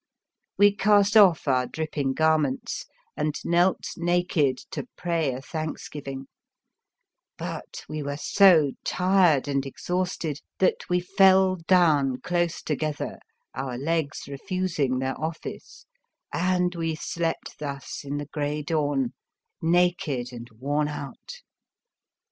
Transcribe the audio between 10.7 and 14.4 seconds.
we fell down close to gether, our legs